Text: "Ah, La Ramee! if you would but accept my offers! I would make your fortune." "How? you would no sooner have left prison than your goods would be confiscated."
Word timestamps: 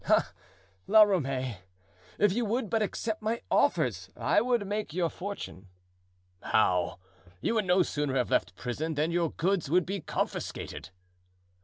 "Ah, 0.09 0.33
La 0.87 1.03
Ramee! 1.03 1.57
if 2.17 2.33
you 2.33 2.43
would 2.43 2.71
but 2.71 2.81
accept 2.81 3.21
my 3.21 3.43
offers! 3.51 4.09
I 4.17 4.41
would 4.41 4.65
make 4.65 4.95
your 4.95 5.11
fortune." 5.11 5.67
"How? 6.41 6.97
you 7.39 7.53
would 7.53 7.65
no 7.65 7.83
sooner 7.83 8.15
have 8.15 8.31
left 8.31 8.55
prison 8.55 8.95
than 8.95 9.11
your 9.11 9.29
goods 9.29 9.69
would 9.69 9.85
be 9.85 9.99
confiscated." 10.01 10.89